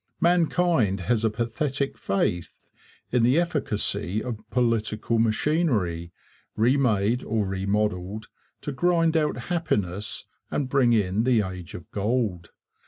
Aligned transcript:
Mankind 0.19 1.01
has 1.01 1.23
a 1.23 1.29
pathetic 1.29 1.95
faith 1.95 2.65
in 3.11 3.21
the 3.21 3.39
efficacy 3.39 4.19
of 4.23 4.39
political 4.49 5.19
machinery, 5.19 6.11
remade 6.55 7.23
or 7.23 7.45
remodelled, 7.45 8.27
to 8.61 8.71
grind 8.71 9.15
out 9.15 9.37
happiness 9.53 10.23
and 10.49 10.69
bring 10.69 10.91
in 10.93 11.23
the 11.23 11.43
Age 11.43 11.75
of 11.75 11.87
Gold. 11.91 12.49